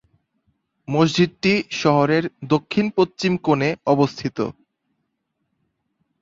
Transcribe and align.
মসজিদটি 0.87 1.53
শহরের 1.81 2.23
দক্ষিণ-পশ্চিম 2.45 3.33
কোণে 3.37 3.69
অবস্থিত। 3.85 4.37